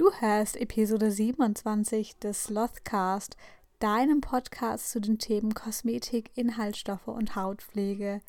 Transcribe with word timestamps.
Du 0.00 0.10
hörst 0.18 0.56
Episode 0.56 1.10
27 1.10 2.18
des 2.20 2.44
Slothcast, 2.44 3.36
deinem 3.80 4.22
Podcast 4.22 4.90
zu 4.90 4.98
den 4.98 5.18
Themen 5.18 5.52
Kosmetik, 5.52 6.30
Inhaltsstoffe 6.36 7.08
und 7.08 7.36
Hautpflege. 7.36 8.22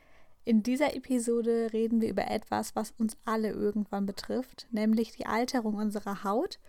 In 0.43 0.63
dieser 0.63 0.97
Episode 0.97 1.69
reden 1.71 2.01
wir 2.01 2.09
über 2.09 2.29
etwas, 2.29 2.75
was 2.75 2.91
uns 2.97 3.15
alle 3.23 3.51
irgendwann 3.51 4.05
betrifft, 4.05 4.67
nämlich 4.71 5.13
die 5.13 5.25
Alterung 5.25 5.75
unserer 5.75 6.25
Haut 6.25 6.59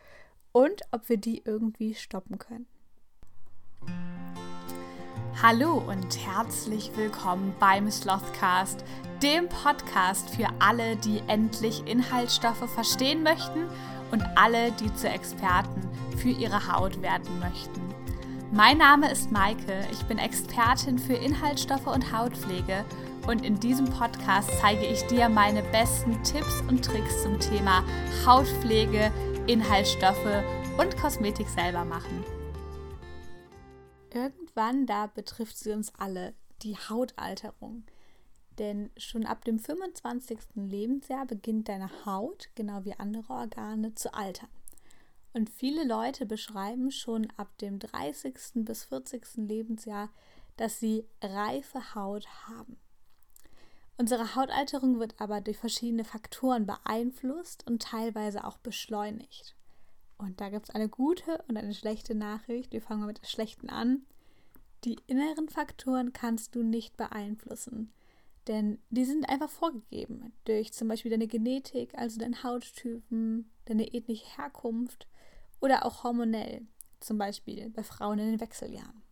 und 0.53 0.83
ob 0.93 1.09
wir 1.09 1.17
die 1.17 1.43
irgendwie 1.45 1.97
stoppen 1.97 2.39
können. 2.39 2.69
Hallo 5.43 5.83
und 5.85 6.17
herzlich 6.25 6.93
willkommen 6.95 7.53
beim 7.59 7.91
Slothcast, 7.91 8.85
dem 9.21 9.49
Podcast 9.49 10.31
für 10.31 10.47
alle, 10.61 10.95
die 10.95 11.21
endlich 11.27 11.85
Inhaltsstoffe 11.89 12.71
verstehen 12.71 13.25
möchten 13.25 13.67
und 14.13 14.23
alle, 14.37 14.71
die 14.73 14.95
zu 14.95 15.09
Experten 15.09 15.89
für 16.17 16.29
ihre 16.29 16.73
Haut 16.73 17.03
werden 17.03 17.41
möchten. 17.41 17.81
Mein 18.53 18.79
Name 18.79 19.11
ist 19.11 19.33
Maike, 19.33 19.81
ich 19.91 20.03
bin 20.05 20.19
Expertin 20.19 20.99
für 20.99 21.15
Inhaltsstoffe 21.15 21.87
und 21.87 22.13
Hautpflege 22.13 22.85
und 23.27 23.45
in 23.45 23.59
diesem 23.59 23.87
Podcast 23.87 24.51
zeige 24.61 24.85
ich 24.85 25.07
dir 25.07 25.29
meine 25.29 25.63
besten 25.63 26.23
Tipps 26.23 26.61
und 26.69 26.85
Tricks 26.85 27.23
zum 27.23 27.41
Thema 27.41 27.83
Hautpflege, 28.27 29.11
Inhaltsstoffe 29.47 30.45
und 30.79 30.97
Kosmetik 30.99 31.49
selber 31.49 31.85
machen. 31.85 32.25
Irgendwann 34.13 34.85
da 34.85 35.07
betrifft 35.07 35.57
sie 35.57 35.73
uns 35.73 35.91
alle, 35.99 36.35
die 36.63 36.77
Hautalterung. 36.77 37.85
Denn 38.59 38.91
schon 38.97 39.25
ab 39.25 39.45
dem 39.45 39.59
25. 39.59 40.39
Lebensjahr 40.55 41.27
beginnt 41.27 41.69
deine 41.69 41.91
Haut, 42.05 42.51
genau 42.55 42.85
wie 42.85 42.95
andere 42.95 43.33
Organe, 43.33 43.95
zu 43.95 44.13
altern. 44.13 44.51
Und 45.33 45.49
viele 45.49 45.85
Leute 45.85 46.27
beschreiben 46.27 46.91
schon 46.91 47.29
ab 47.37 47.57
dem 47.59 47.79
30. 47.79 48.35
bis 48.57 48.85
40. 48.85 49.23
Lebensjahr, 49.37 50.11
dass 50.57 50.79
sie 50.79 51.07
reife 51.23 51.95
Haut 51.95 52.27
haben. 52.49 52.77
Unsere 53.97 54.35
Hautalterung 54.35 54.99
wird 54.99 55.15
aber 55.21 55.41
durch 55.41 55.59
verschiedene 55.59 56.05
Faktoren 56.05 56.67
beeinflusst 56.67 57.67
und 57.67 57.83
teilweise 57.83 58.45
auch 58.45 58.59
beschleunigt. 58.59 59.55
Und 60.19 60.41
da 60.41 60.51
gibt 60.51 60.69
es 60.69 60.75
eine 60.75 60.89
gute 60.89 61.43
und 61.49 61.57
eine 61.57 61.75
schlechte 61.75 62.15
Nachricht. 62.15 62.73
Wir 62.73 62.83
fangen 62.83 63.07
mit 63.07 63.23
der 63.23 63.27
schlechten 63.27 63.71
an. 63.71 64.03
Die 64.85 64.97
inneren 65.07 65.49
Faktoren 65.49 66.13
kannst 66.13 66.55
du 66.55 66.63
nicht 66.63 66.97
beeinflussen. 66.97 67.93
Denn 68.49 68.79
die 68.91 69.05
sind 69.05 69.29
einfach 69.29 69.51
vorgegeben 69.51 70.33
durch 70.45 70.73
zum 70.73 70.89
Beispiel 70.89 71.11
deine 71.11 71.29
Genetik, 71.29 71.97
also 71.97 72.19
deinen 72.19 72.43
Hauttypen, 72.43 73.51
deine 73.67 73.95
ethnische 73.95 74.37
Herkunft 74.37 75.07
oder 75.61 75.85
auch 75.87 76.03
hormonell, 76.03 76.67
zum 76.99 77.19
Beispiel 77.19 77.71
bei 77.71 77.85
Frauen 77.85 78.19
in 78.19 78.33
den 78.33 78.41
Wechseljahren. 78.41 79.03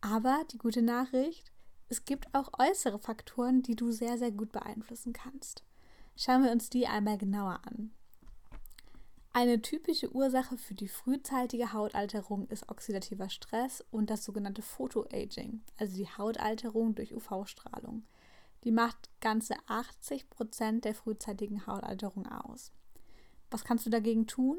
Aber 0.00 0.42
die 0.50 0.58
gute 0.58 0.82
Nachricht, 0.82 1.52
es 1.88 2.04
gibt 2.04 2.34
auch 2.34 2.50
äußere 2.58 2.98
Faktoren, 2.98 3.62
die 3.62 3.76
du 3.76 3.92
sehr, 3.92 4.18
sehr 4.18 4.32
gut 4.32 4.50
beeinflussen 4.50 5.12
kannst. 5.12 5.62
Schauen 6.16 6.42
wir 6.44 6.50
uns 6.50 6.70
die 6.70 6.86
einmal 6.86 7.18
genauer 7.18 7.60
an. 7.64 7.92
Eine 9.36 9.60
typische 9.60 10.14
Ursache 10.14 10.56
für 10.56 10.74
die 10.74 10.86
frühzeitige 10.86 11.72
Hautalterung 11.72 12.46
ist 12.50 12.68
oxidativer 12.68 13.28
Stress 13.28 13.84
und 13.90 14.08
das 14.08 14.24
sogenannte 14.24 14.62
Photoaging, 14.62 15.60
also 15.76 15.96
die 15.96 16.06
Hautalterung 16.06 16.94
durch 16.94 17.12
UV-Strahlung. 17.12 18.04
Die 18.62 18.70
macht 18.70 19.10
ganze 19.20 19.56
80 19.66 20.30
Prozent 20.30 20.84
der 20.84 20.94
frühzeitigen 20.94 21.66
Hautalterung 21.66 22.28
aus. 22.28 22.70
Was 23.50 23.64
kannst 23.64 23.84
du 23.84 23.90
dagegen 23.90 24.28
tun? 24.28 24.56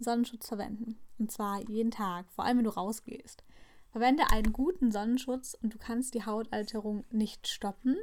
Sonnenschutz 0.00 0.48
verwenden. 0.48 0.98
Und 1.20 1.30
zwar 1.30 1.60
jeden 1.68 1.92
Tag, 1.92 2.28
vor 2.32 2.44
allem 2.44 2.58
wenn 2.58 2.64
du 2.64 2.74
rausgehst. 2.74 3.44
Verwende 3.92 4.24
einen 4.32 4.52
guten 4.52 4.90
Sonnenschutz 4.90 5.56
und 5.62 5.72
du 5.72 5.78
kannst 5.78 6.14
die 6.14 6.26
Hautalterung 6.26 7.04
nicht 7.12 7.46
stoppen, 7.46 7.96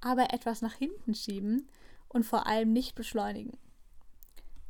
aber 0.00 0.34
etwas 0.34 0.60
nach 0.60 0.74
hinten 0.74 1.14
schieben 1.14 1.68
und 2.08 2.26
vor 2.26 2.48
allem 2.48 2.72
nicht 2.72 2.96
beschleunigen. 2.96 3.56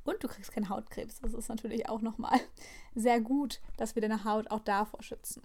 Und 0.06 0.22
du 0.22 0.28
kriegst 0.28 0.52
keinen 0.52 0.68
Hautkrebs. 0.68 1.20
Das 1.20 1.34
ist 1.34 1.48
natürlich 1.48 1.88
auch 1.88 2.00
nochmal 2.00 2.38
sehr 2.94 3.20
gut, 3.20 3.60
dass 3.76 3.94
wir 3.94 4.02
deine 4.02 4.24
Haut 4.24 4.50
auch 4.50 4.60
davor 4.60 5.02
schützen. 5.02 5.42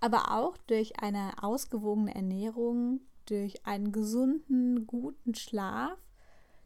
Aber 0.00 0.30
auch 0.32 0.56
durch 0.66 1.00
eine 1.00 1.42
ausgewogene 1.42 2.14
Ernährung, 2.14 3.00
durch 3.26 3.66
einen 3.66 3.92
gesunden, 3.92 4.86
guten 4.86 5.34
Schlaf 5.34 5.98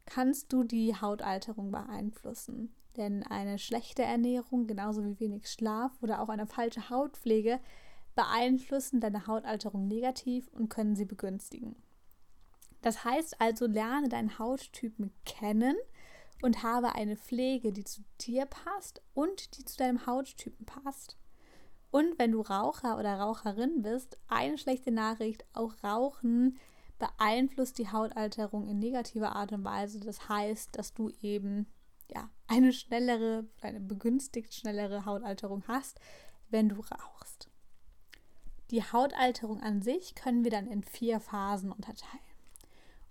kannst 0.05 0.51
du 0.53 0.63
die 0.63 0.95
Hautalterung 0.95 1.71
beeinflussen. 1.71 2.73
Denn 2.97 3.23
eine 3.23 3.59
schlechte 3.59 4.03
Ernährung, 4.03 4.67
genauso 4.67 5.03
wie 5.03 5.19
wenig 5.19 5.47
Schlaf 5.47 5.91
oder 6.01 6.21
auch 6.21 6.29
eine 6.29 6.47
falsche 6.47 6.89
Hautpflege 6.89 7.59
beeinflussen 8.15 8.99
deine 8.99 9.27
Hautalterung 9.27 9.87
negativ 9.87 10.47
und 10.49 10.69
können 10.69 10.95
sie 10.95 11.05
begünstigen. 11.05 11.75
Das 12.81 13.03
heißt 13.03 13.39
also, 13.39 13.65
lerne 13.67 14.09
deinen 14.09 14.39
Hauttypen 14.39 15.11
kennen 15.25 15.75
und 16.41 16.63
habe 16.63 16.95
eine 16.95 17.17
Pflege, 17.17 17.71
die 17.71 17.83
zu 17.83 18.01
dir 18.21 18.45
passt 18.45 19.01
und 19.13 19.57
die 19.57 19.65
zu 19.65 19.77
deinem 19.77 20.05
Hauttypen 20.05 20.65
passt. 20.65 21.17
Und 21.91 22.19
wenn 22.19 22.31
du 22.31 22.41
Raucher 22.41 22.97
oder 22.97 23.19
Raucherin 23.19 23.81
bist, 23.81 24.17
eine 24.27 24.57
schlechte 24.57 24.91
Nachricht, 24.91 25.45
auch 25.53 25.73
Rauchen 25.83 26.57
beeinflusst 26.99 27.77
die 27.77 27.91
Hautalterung 27.91 28.67
in 28.67 28.77
negativer 28.79 29.35
Art 29.35 29.51
und 29.53 29.63
Weise. 29.63 29.99
Das 29.99 30.29
heißt, 30.29 30.77
dass 30.77 30.93
du 30.93 31.09
eben 31.21 31.65
ja, 32.13 32.29
eine 32.47 32.73
schnellere, 32.73 33.47
eine 33.61 33.79
begünstigt 33.79 34.53
schnellere 34.53 35.05
Hautalterung 35.05 35.63
hast, 35.67 35.99
wenn 36.49 36.69
du 36.69 36.75
rauchst. 36.75 37.49
Die 38.71 38.83
Hautalterung 38.83 39.61
an 39.61 39.81
sich 39.81 40.13
können 40.13 40.43
wir 40.43 40.51
dann 40.51 40.67
in 40.67 40.83
vier 40.83 41.19
Phasen 41.19 41.71
unterteilen. 41.71 42.28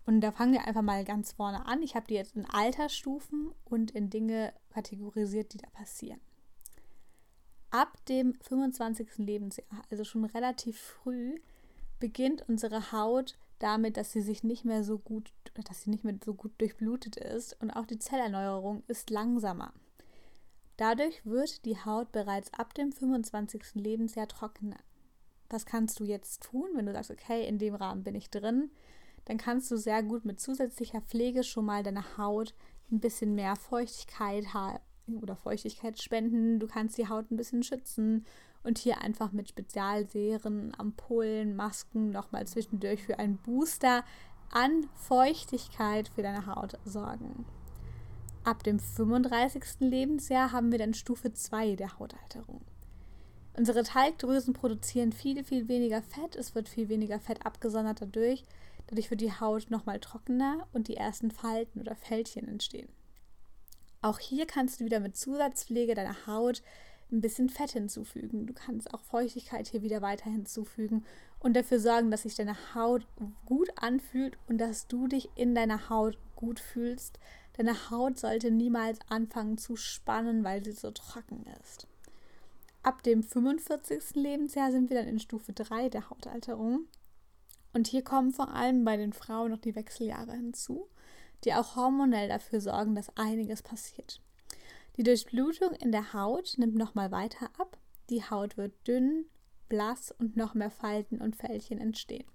Und 0.08 0.22
da 0.22 0.32
fangen 0.32 0.54
wir 0.54 0.66
einfach 0.66 0.82
mal 0.82 1.04
ganz 1.04 1.32
vorne 1.32 1.66
an. 1.66 1.82
Ich 1.82 1.94
habe 1.94 2.06
die 2.06 2.14
jetzt 2.14 2.34
in 2.34 2.46
Altersstufen 2.46 3.52
und 3.64 3.91
in 3.91 4.08
Dinge 4.08 4.54
kategorisiert, 4.70 5.52
die 5.52 5.58
da 5.58 5.69
passieren 5.69 6.20
ab 7.70 8.04
dem 8.06 8.34
25. 8.41 9.18
Lebensjahr, 9.18 9.66
also 9.91 10.04
schon 10.04 10.24
relativ 10.24 10.78
früh, 10.78 11.38
beginnt 11.98 12.48
unsere 12.48 12.92
Haut 12.92 13.36
damit, 13.58 13.97
dass 13.97 14.12
sie 14.12 14.20
sich 14.20 14.44
nicht 14.44 14.64
mehr 14.64 14.84
so 14.84 14.98
gut, 14.98 15.32
dass 15.68 15.82
sie 15.82 15.91
nicht 15.91 16.04
mehr 16.04 16.16
so 16.24 16.34
gut 16.34 16.52
durchblutet 16.58 17.16
ist 17.16 17.60
und 17.60 17.70
auch 17.70 17.86
die 17.86 17.98
Zellerneuerung 17.98 18.84
ist 18.86 19.10
langsamer. 19.10 19.72
Dadurch 20.76 21.26
wird 21.26 21.64
die 21.64 21.76
Haut 21.84 22.12
bereits 22.12 22.54
ab 22.54 22.72
dem 22.74 22.92
25. 22.92 23.74
Lebensjahr 23.74 24.28
trockener. 24.28 24.78
Was 25.50 25.66
kannst 25.66 25.98
du 25.98 26.04
jetzt 26.04 26.44
tun, 26.44 26.68
wenn 26.74 26.86
du 26.86 26.92
sagst, 26.92 27.10
okay, 27.10 27.48
in 27.48 27.58
dem 27.58 27.74
Rahmen 27.74 28.04
bin 28.04 28.14
ich 28.14 28.30
drin? 28.30 28.70
Dann 29.28 29.37
kannst 29.37 29.71
du 29.71 29.77
sehr 29.77 30.03
gut 30.03 30.25
mit 30.25 30.41
zusätzlicher 30.41 31.03
Pflege 31.03 31.44
schon 31.44 31.66
mal 31.66 31.83
deine 31.83 32.16
Haut 32.16 32.55
ein 32.91 32.99
bisschen 32.99 33.34
mehr 33.34 33.56
Feuchtigkeit 33.56 34.47
oder 35.21 35.37
Feuchtigkeit 35.37 36.00
spenden. 36.00 36.59
Du 36.59 36.66
kannst 36.66 36.97
die 36.97 37.09
Haut 37.09 37.31
ein 37.31 37.37
bisschen 37.37 37.62
schützen 37.62 38.25
und 38.62 38.78
hier 38.78 39.03
einfach 39.03 39.33
mit 39.33 39.50
Spezialserien, 39.50 40.75
Ampullen, 40.78 41.56
Masken 41.56 42.11
nochmal 42.11 42.47
zwischendurch 42.47 43.03
für 43.03 43.19
einen 43.19 43.37
Booster 43.37 44.03
an 44.50 44.89
Feuchtigkeit 44.94 46.09
für 46.09 46.22
deine 46.22 46.47
Haut 46.47 46.78
sorgen. 46.87 47.45
Ab 48.45 48.65
dem 48.65 48.78
35. 48.78 49.62
Lebensjahr 49.81 50.53
haben 50.53 50.72
wir 50.72 50.78
dann 50.78 50.95
Stufe 50.95 51.34
2 51.34 51.77
der 51.77 51.99
Hautalterung. 51.99 52.62
Unsere 53.59 53.83
Talgdrüsen 53.83 54.55
produzieren 54.55 55.12
viel, 55.12 55.45
viel 55.45 55.69
weniger 55.69 56.00
Fett. 56.00 56.34
Es 56.34 56.55
wird 56.55 56.69
viel 56.69 56.89
weniger 56.89 57.21
Fett 57.21 57.45
abgesondert 57.45 58.00
dadurch. 58.00 58.45
Dadurch 58.88 59.10
wird 59.10 59.21
die 59.21 59.32
Haut 59.32 59.71
nochmal 59.71 60.00
trockener 60.00 60.66
und 60.72 60.88
die 60.88 60.97
ersten 60.97 61.31
Falten 61.31 61.81
oder 61.81 61.94
Fältchen 61.94 62.49
entstehen. 62.49 62.88
Auch 64.00 64.19
hier 64.19 64.47
kannst 64.47 64.81
du 64.81 64.84
wieder 64.84 65.00
mit 65.00 65.16
Zusatzpflege 65.16 65.94
deiner 65.94 66.27
Haut 66.27 66.62
ein 67.10 67.21
bisschen 67.21 67.48
Fett 67.48 67.72
hinzufügen. 67.72 68.47
Du 68.47 68.53
kannst 68.53 68.92
auch 68.92 69.03
Feuchtigkeit 69.03 69.68
hier 69.68 69.83
wieder 69.83 70.03
weiter 70.03 70.30
hinzufügen 70.30 71.04
und 71.41 71.54
dafür 71.54 71.80
sorgen, 71.80 72.10
dass 72.10 72.22
sich 72.22 72.34
deine 72.34 72.57
Haut 72.74 73.07
gut 73.47 73.71
anfühlt 73.77 74.36
und 74.47 74.59
dass 74.59 74.86
du 74.89 75.07
dich 75.07 75.30
in 75.34 75.54
deiner 75.54 75.89
Haut 75.89 76.18
gut 76.36 76.60
fühlst. 76.60 77.18
Deine 77.57 77.91
Haut 77.91 78.18
sollte 78.18 78.51
niemals 78.51 78.98
anfangen 79.09 79.59
zu 79.59 79.77
spannen, 79.77 80.45
weil 80.45 80.65
sie 80.65 80.72
so 80.72 80.91
trocken 80.91 81.45
ist. 81.60 81.86
Ab 82.83 83.03
dem 83.03 83.22
45. 83.22 84.15
Lebensjahr 84.15 84.71
sind 84.71 84.89
wir 84.89 84.97
dann 84.97 85.09
in 85.09 85.18
Stufe 85.18 85.53
3 85.53 85.89
der 85.89 86.10
Hautalterung. 86.10 86.86
Und 87.72 87.88
hier 87.88 88.03
kommen 88.03 88.32
vor 88.32 88.50
allem 88.50 88.84
bei 88.84 88.97
den 88.97 89.12
Frauen 89.12 89.50
noch 89.50 89.59
die 89.59 89.74
Wechseljahre 89.74 90.32
hinzu 90.32 90.88
die 91.44 91.54
auch 91.54 91.76
hormonell 91.76 92.28
dafür 92.28 92.60
sorgen, 92.60 92.94
dass 92.94 93.16
einiges 93.16 93.62
passiert. 93.62 94.20
Die 94.97 95.03
Durchblutung 95.03 95.72
in 95.74 95.92
der 95.92 96.12
Haut 96.12 96.54
nimmt 96.56 96.74
nochmal 96.74 97.10
weiter 97.10 97.50
ab. 97.59 97.78
Die 98.10 98.22
Haut 98.24 98.56
wird 98.56 98.74
dünn, 98.86 99.26
blass 99.68 100.12
und 100.18 100.36
noch 100.36 100.54
mehr 100.54 100.70
Falten 100.70 101.20
und 101.20 101.36
Fältchen 101.36 101.78
entstehen. 101.78 102.26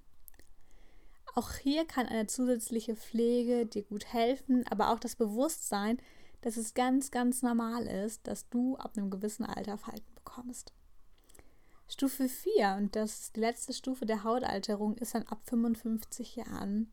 Auch 1.36 1.53
hier 1.53 1.86
kann 1.86 2.06
eine 2.06 2.27
zusätzliche 2.27 2.95
Pflege 2.95 3.65
dir 3.65 3.83
gut 3.83 4.13
helfen, 4.13 4.65
aber 4.69 4.91
auch 4.91 5.00
das 5.00 5.15
Bewusstsein, 5.15 5.97
dass 6.41 6.57
es 6.57 6.74
ganz, 6.74 7.09
ganz 7.09 7.41
normal 7.41 7.88
ist, 7.88 8.27
dass 8.27 8.47
du 8.50 8.77
ab 8.77 8.94
einem 8.95 9.09
gewissen 9.09 9.45
Alter 9.45 9.77
Falten 9.77 10.13
bekommst. 10.13 10.74
Stufe 11.94 12.28
4, 12.28 12.75
und 12.80 12.95
das 12.95 13.19
ist 13.19 13.36
die 13.36 13.42
letzte 13.42 13.72
Stufe 13.72 14.07
der 14.07 14.24
Hautalterung, 14.24 14.98
ist 14.98 15.13
dann 15.13 15.28
ab 15.28 15.42
55 15.44 16.38
Jahren. 16.38 16.92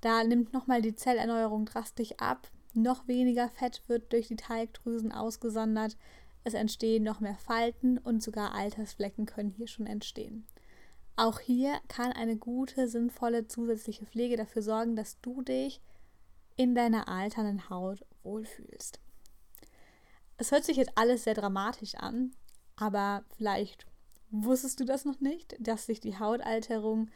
Da 0.00 0.22
nimmt 0.22 0.52
nochmal 0.52 0.82
die 0.82 0.94
Zellerneuerung 0.94 1.66
drastisch 1.66 2.12
ab, 2.18 2.48
noch 2.72 3.08
weniger 3.08 3.48
Fett 3.48 3.82
wird 3.88 4.12
durch 4.12 4.28
die 4.28 4.36
Teigdrüsen 4.36 5.10
ausgesondert, 5.10 5.96
es 6.44 6.54
entstehen 6.54 7.02
noch 7.02 7.18
mehr 7.18 7.34
Falten 7.34 7.98
und 7.98 8.22
sogar 8.22 8.54
Altersflecken 8.54 9.26
können 9.26 9.50
hier 9.50 9.66
schon 9.66 9.88
entstehen. 9.88 10.46
Auch 11.16 11.40
hier 11.40 11.80
kann 11.88 12.12
eine 12.12 12.36
gute, 12.36 12.86
sinnvolle 12.86 13.48
zusätzliche 13.48 14.06
Pflege 14.06 14.36
dafür 14.36 14.62
sorgen, 14.62 14.94
dass 14.94 15.20
du 15.22 15.42
dich 15.42 15.80
in 16.54 16.76
deiner 16.76 17.08
alternden 17.08 17.68
Haut 17.68 18.06
wohlfühlst. 18.22 19.00
Es 20.36 20.52
hört 20.52 20.62
sich 20.62 20.76
jetzt 20.76 20.92
alles 20.94 21.24
sehr 21.24 21.34
dramatisch 21.34 21.96
an, 21.96 22.30
aber 22.76 23.24
vielleicht 23.36 23.88
wusstest 24.30 24.80
du 24.80 24.84
das 24.84 25.04
noch 25.04 25.20
nicht, 25.20 25.56
dass 25.58 25.86
sich 25.86 26.00
die 26.00 26.18
Hautalterung 26.18 27.08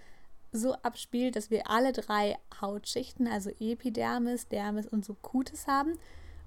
so 0.53 0.75
abspielt, 0.75 1.37
dass 1.37 1.51
wir 1.51 1.71
alle 1.71 1.93
drei 1.93 2.37
Hautschichten, 2.61 3.29
also 3.29 3.51
Epidermis, 3.61 4.49
Dermis 4.49 4.87
und 4.87 5.05
Subcutis 5.05 5.67
haben 5.67 5.99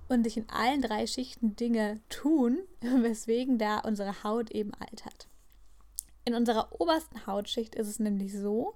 und 0.10 0.24
sich 0.24 0.38
in 0.38 0.50
allen 0.50 0.82
drei 0.82 1.08
Schichten 1.08 1.56
Dinge 1.56 2.02
tun, 2.10 2.60
weswegen 2.82 3.58
da 3.58 3.80
unsere 3.80 4.24
Haut 4.24 4.52
eben 4.52 4.74
altert. 4.74 5.28
In 6.26 6.36
unserer 6.36 6.80
obersten 6.80 7.26
Hautschicht 7.28 7.76
ist 7.76 7.88
es 7.88 8.00
nämlich 8.00 8.34
so, 8.34 8.76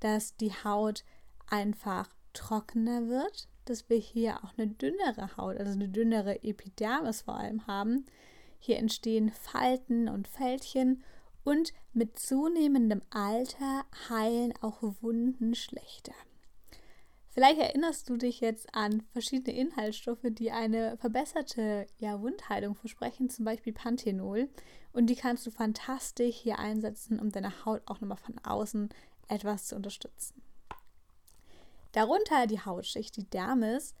dass 0.00 0.36
die 0.36 0.52
Haut 0.52 1.04
einfach 1.48 2.08
trockener 2.32 3.08
wird, 3.08 3.48
dass 3.66 3.90
wir 3.90 3.98
hier 3.98 4.42
auch 4.42 4.56
eine 4.56 4.68
dünnere 4.68 5.36
Haut, 5.36 5.58
also 5.58 5.72
eine 5.72 5.88
dünnere 5.88 6.42
Epidermis 6.42 7.22
vor 7.22 7.36
allem 7.36 7.66
haben. 7.66 8.06
Hier 8.60 8.76
entstehen 8.76 9.32
Falten 9.32 10.08
und 10.08 10.28
Fältchen 10.28 11.02
und 11.42 11.72
mit 11.92 12.18
zunehmendem 12.18 13.02
Alter 13.10 13.84
heilen 14.08 14.52
auch 14.60 14.82
Wunden 15.00 15.54
schlechter. 15.54 16.12
Vielleicht 17.32 17.60
erinnerst 17.60 18.08
du 18.10 18.16
dich 18.16 18.40
jetzt 18.40 18.74
an 18.74 19.02
verschiedene 19.12 19.56
Inhaltsstoffe, 19.56 20.24
die 20.24 20.50
eine 20.50 20.96
verbesserte 20.98 21.86
ja, 21.98 22.20
Wundheilung 22.20 22.74
versprechen, 22.74 23.30
zum 23.30 23.44
Beispiel 23.44 23.72
Panthenol. 23.72 24.48
Und 24.92 25.06
die 25.06 25.14
kannst 25.14 25.46
du 25.46 25.50
fantastisch 25.50 26.36
hier 26.36 26.58
einsetzen, 26.58 27.18
um 27.20 27.30
deine 27.30 27.64
Haut 27.64 27.82
auch 27.86 28.00
nochmal 28.00 28.18
von 28.18 28.38
außen 28.40 28.90
etwas 29.28 29.68
zu 29.68 29.76
unterstützen. 29.76 30.42
Darunter 31.92 32.46
die 32.46 32.60
Hautschicht, 32.60 33.16
die 33.16 33.30
Dermis, 33.30 33.94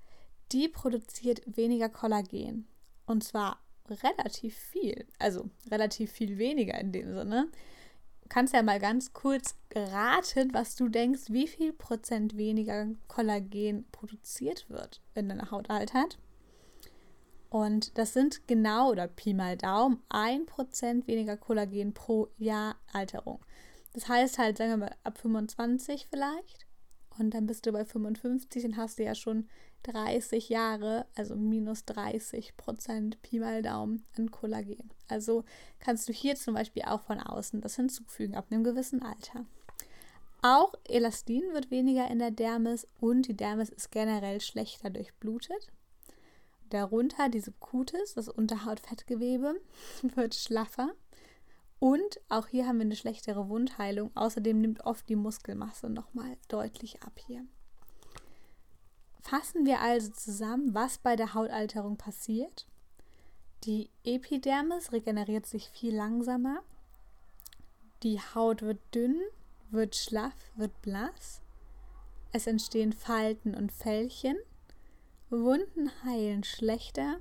die 0.52 0.68
produziert 0.68 1.42
weniger 1.46 1.88
Kollagen. 1.88 2.66
Und 3.06 3.24
zwar 3.24 3.58
relativ 3.90 4.56
viel. 4.56 5.06
Also 5.18 5.50
relativ 5.70 6.12
viel 6.12 6.38
weniger 6.38 6.78
in 6.78 6.92
dem 6.92 7.12
Sinne. 7.14 7.48
Du 8.22 8.28
kannst 8.28 8.54
ja 8.54 8.62
mal 8.62 8.78
ganz 8.78 9.12
kurz 9.12 9.56
raten, 9.74 10.54
was 10.54 10.76
du 10.76 10.88
denkst, 10.88 11.24
wie 11.28 11.48
viel 11.48 11.72
Prozent 11.72 12.36
weniger 12.36 12.86
Kollagen 13.08 13.86
produziert 13.90 14.68
wird, 14.70 15.00
wenn 15.14 15.28
deine 15.28 15.50
Haut 15.50 15.68
altert. 15.70 16.18
Und 17.48 17.98
das 17.98 18.12
sind 18.12 18.46
genau, 18.46 18.90
oder 18.90 19.08
Pi 19.08 19.34
mal 19.34 19.56
Daumen, 19.56 20.00
1% 20.08 21.08
weniger 21.08 21.36
Kollagen 21.36 21.92
pro 21.92 22.28
Jahr 22.38 22.76
Alterung. 22.92 23.40
Das 23.92 24.08
heißt 24.08 24.38
halt, 24.38 24.56
sagen 24.56 24.70
wir 24.70 24.76
mal, 24.76 24.94
ab 25.02 25.18
25 25.18 26.06
vielleicht. 26.08 26.66
Und 27.20 27.34
dann 27.34 27.46
bist 27.46 27.66
du 27.66 27.72
bei 27.72 27.84
55 27.84 28.64
und 28.64 28.76
hast 28.78 28.98
du 28.98 29.04
ja 29.04 29.14
schon 29.14 29.46
30 29.82 30.48
Jahre, 30.48 31.04
also 31.14 31.36
minus 31.36 31.84
30 31.84 32.56
Prozent 32.56 33.20
Pi 33.20 33.40
mal 33.40 33.60
Daumen 33.60 34.06
an 34.16 34.30
Kollagen. 34.30 34.90
Also 35.06 35.44
kannst 35.80 36.08
du 36.08 36.14
hier 36.14 36.34
zum 36.34 36.54
Beispiel 36.54 36.82
auch 36.86 37.02
von 37.02 37.20
außen 37.20 37.60
das 37.60 37.76
hinzufügen 37.76 38.34
ab 38.34 38.46
einem 38.50 38.64
gewissen 38.64 39.02
Alter. 39.02 39.44
Auch 40.40 40.72
Elastin 40.88 41.42
wird 41.52 41.70
weniger 41.70 42.10
in 42.10 42.20
der 42.20 42.30
Dermis 42.30 42.86
und 43.00 43.28
die 43.28 43.36
Dermis 43.36 43.68
ist 43.68 43.90
generell 43.90 44.40
schlechter 44.40 44.88
durchblutet. 44.88 45.70
Darunter 46.70 47.28
die 47.28 47.40
Subcutis, 47.40 48.14
das 48.14 48.30
Unterhautfettgewebe, 48.30 49.60
wird 50.14 50.34
schlaffer. 50.34 50.94
Und 51.80 52.20
auch 52.28 52.46
hier 52.46 52.66
haben 52.66 52.76
wir 52.76 52.84
eine 52.84 52.94
schlechtere 52.94 53.48
Wundheilung. 53.48 54.14
Außerdem 54.14 54.60
nimmt 54.60 54.84
oft 54.84 55.08
die 55.08 55.16
Muskelmasse 55.16 55.88
nochmal 55.88 56.36
deutlich 56.48 57.02
ab 57.02 57.18
hier. 57.26 57.44
Fassen 59.22 59.64
wir 59.64 59.80
also 59.80 60.10
zusammen, 60.12 60.74
was 60.74 60.98
bei 60.98 61.16
der 61.16 61.34
Hautalterung 61.34 61.96
passiert. 61.96 62.66
Die 63.64 63.90
Epidermis 64.04 64.92
regeneriert 64.92 65.46
sich 65.46 65.70
viel 65.70 65.94
langsamer. 65.94 66.62
Die 68.02 68.20
Haut 68.20 68.62
wird 68.62 68.80
dünn, 68.94 69.20
wird 69.70 69.96
schlaff, 69.96 70.34
wird 70.56 70.82
blass. 70.82 71.40
Es 72.32 72.46
entstehen 72.46 72.92
Falten 72.92 73.54
und 73.54 73.72
Fältchen. 73.72 74.36
Wunden 75.30 75.90
heilen 76.04 76.44
schlechter. 76.44 77.20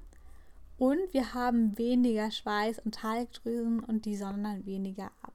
Und 0.79 1.11
wir 1.11 1.33
haben 1.33 1.77
weniger 1.77 2.31
Schweiß 2.31 2.79
und 2.79 2.95
Talgdrüsen 2.95 3.81
und 3.81 4.05
die 4.05 4.15
sondern 4.15 4.65
weniger 4.65 5.11
ab. 5.21 5.33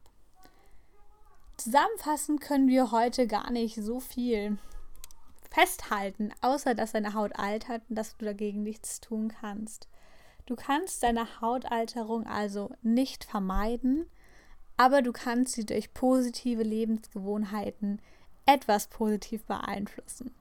Zusammenfassend 1.59 2.41
können 2.41 2.67
wir 2.67 2.91
heute 2.91 3.27
gar 3.27 3.51
nicht 3.51 3.77
so 3.77 4.01
viel 4.01 4.57
festhalten, 5.51 6.33
außer 6.41 6.75
dass 6.75 6.93
deine 6.93 7.13
Haut 7.13 7.39
altert 7.39 7.83
und 7.91 7.97
dass 7.97 8.17
du 8.17 8.25
dagegen 8.25 8.63
nichts 8.63 9.01
tun 9.01 9.29
kannst. 9.29 9.87
Du 10.47 10.57
kannst 10.57 11.03
deine 11.03 11.41
Hautalterung 11.43 12.27
also 12.27 12.71
nicht 12.83 13.25
vermeiden, 13.25 14.07
aber 14.79 15.03
du 15.03 15.13
kannst 15.13 15.53
sie 15.53 15.67
durch 15.67 15.93
positive 15.93 16.63
Lebensgewohnheiten 16.63 18.01
etwas 18.47 18.89
positiv 18.89 19.45
beeinflussen. 19.45 20.35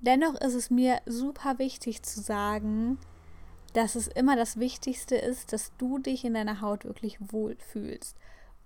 Dennoch 0.00 0.34
ist 0.34 0.54
es 0.54 0.70
mir 0.70 1.00
super 1.06 1.58
wichtig 1.58 2.02
zu 2.02 2.20
sagen, 2.20 2.98
dass 3.76 3.94
es 3.94 4.08
immer 4.08 4.36
das 4.36 4.58
Wichtigste 4.58 5.16
ist, 5.16 5.52
dass 5.52 5.76
du 5.76 5.98
dich 5.98 6.24
in 6.24 6.32
deiner 6.32 6.62
Haut 6.62 6.86
wirklich 6.86 7.18
wohlfühlst. 7.20 8.16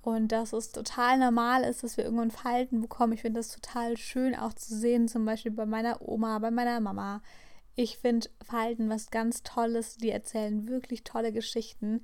Und 0.02 0.30
dass 0.30 0.52
es 0.52 0.70
total 0.70 1.18
normal 1.18 1.64
ist, 1.64 1.82
dass 1.82 1.96
wir 1.96 2.04
irgendwann 2.04 2.30
Falten 2.30 2.80
bekommen. 2.80 3.14
Ich 3.14 3.22
finde 3.22 3.40
das 3.40 3.48
total 3.48 3.96
schön 3.96 4.36
auch 4.36 4.52
zu 4.52 4.72
sehen, 4.72 5.08
zum 5.08 5.24
Beispiel 5.24 5.50
bei 5.50 5.66
meiner 5.66 6.00
Oma, 6.00 6.38
bei 6.38 6.52
meiner 6.52 6.78
Mama. 6.78 7.22
Ich 7.74 7.98
finde 7.98 8.30
Falten 8.40 8.88
was 8.88 9.10
ganz 9.10 9.42
Tolles. 9.42 9.96
Die 9.96 10.10
erzählen 10.10 10.68
wirklich 10.68 11.02
tolle 11.02 11.32
Geschichten. 11.32 12.02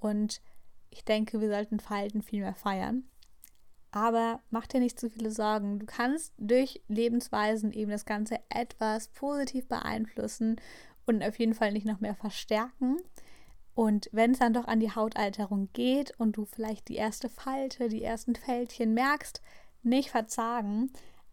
Und 0.00 0.40
ich 0.88 1.04
denke, 1.04 1.42
wir 1.42 1.50
sollten 1.50 1.78
Falten 1.78 2.22
viel 2.22 2.40
mehr 2.40 2.54
feiern. 2.54 3.04
Aber 3.90 4.40
mach 4.48 4.66
dir 4.66 4.80
nicht 4.80 4.98
zu 4.98 5.10
viele 5.10 5.30
Sorgen. 5.30 5.78
Du 5.78 5.84
kannst 5.84 6.32
durch 6.38 6.82
Lebensweisen 6.88 7.70
eben 7.72 7.90
das 7.90 8.06
Ganze 8.06 8.38
etwas 8.48 9.08
positiv 9.08 9.68
beeinflussen 9.68 10.56
und 11.06 11.22
auf 11.22 11.38
jeden 11.38 11.54
Fall 11.54 11.72
nicht 11.72 11.86
noch 11.86 12.00
mehr 12.00 12.14
verstärken. 12.14 12.98
Und 13.74 14.08
wenn 14.12 14.32
es 14.32 14.38
dann 14.38 14.54
doch 14.54 14.66
an 14.66 14.80
die 14.80 14.94
Hautalterung 14.94 15.68
geht 15.72 16.18
und 16.18 16.36
du 16.36 16.46
vielleicht 16.46 16.88
die 16.88 16.96
erste 16.96 17.28
Falte, 17.28 17.88
die 17.88 18.02
ersten 18.02 18.34
Fältchen 18.34 18.94
merkst, 18.94 19.42
nicht 19.82 20.10
verzagen, 20.10 20.90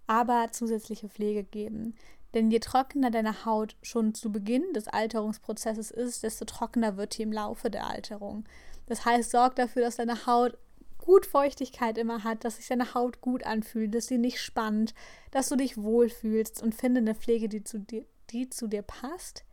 aber 0.08 0.50
zusätzliche 0.52 1.08
Pflege 1.08 1.44
geben. 1.44 1.96
Denn 2.34 2.52
je 2.52 2.60
trockener 2.60 3.12
deine 3.12 3.46
Haut 3.46 3.78
schon 3.82 4.14
zu 4.14 4.32
Beginn 4.32 4.74
des 4.74 4.88
Alterungsprozesses 4.88 5.90
ist, 5.92 6.24
desto 6.24 6.46
trockener 6.46 6.98
wird 6.98 7.14
sie 7.14 7.24
im 7.24 7.32
Laufe 7.32 7.70
der 7.70 7.88
Alterung. 7.88 8.44
Das 8.88 9.06
heißt, 9.06 9.32
sorg 9.32 9.56
dafür, 9.56 9.84
dass 9.84 9.96
deine 9.96 10.26
Haut 10.26 10.58
gut 10.98 11.26
Feuchtigkeit 11.26 11.98
immer 11.98 12.26
hat, 12.26 12.44
dass 12.44 12.58
sich 12.58 12.68
deine 12.68 12.94
Haut 12.94 13.22
gut 13.22 13.46
anfühlt, 13.46 13.96
dass 13.96 14.08
sie 14.08 14.18
nicht 14.18 14.42
spannt, 14.42 14.94
dass 15.32 15.48
du 15.48 15.56
dich 15.56 15.78
wohlfühlst 15.78 16.62
und 16.62 16.76
finde 16.76 17.00
eine 17.00 17.16
Pflege, 17.16 17.48
die 17.48 17.64
zu 17.64 17.80
dir, 17.80 18.06
die 18.32 18.50
zu 18.50 18.68
dir 18.68 18.82
passt 18.82 19.46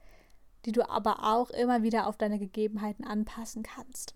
die 0.65 0.73
du 0.73 0.89
aber 0.89 1.25
auch 1.25 1.51
immer 1.51 1.83
wieder 1.83 2.07
auf 2.07 2.17
deine 2.17 2.39
Gegebenheiten 2.39 3.05
anpassen 3.05 3.63
kannst. 3.63 4.15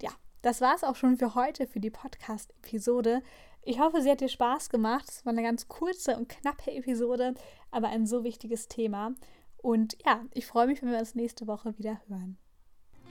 Ja, 0.00 0.10
das 0.42 0.60
war 0.60 0.74
es 0.74 0.84
auch 0.84 0.96
schon 0.96 1.16
für 1.16 1.34
heute, 1.34 1.66
für 1.66 1.80
die 1.80 1.90
Podcast-Episode. 1.90 3.22
Ich 3.62 3.80
hoffe, 3.80 4.00
sie 4.00 4.10
hat 4.10 4.20
dir 4.20 4.28
Spaß 4.28 4.70
gemacht. 4.70 5.08
Es 5.08 5.26
war 5.26 5.32
eine 5.32 5.42
ganz 5.42 5.68
kurze 5.68 6.16
und 6.16 6.28
knappe 6.28 6.70
Episode, 6.72 7.34
aber 7.70 7.88
ein 7.88 8.06
so 8.06 8.24
wichtiges 8.24 8.68
Thema. 8.68 9.12
Und 9.58 9.96
ja, 10.04 10.24
ich 10.32 10.46
freue 10.46 10.66
mich, 10.66 10.82
wenn 10.82 10.90
wir 10.90 10.98
uns 10.98 11.14
nächste 11.14 11.46
Woche 11.46 11.76
wieder 11.78 12.00
hören. 12.08 12.38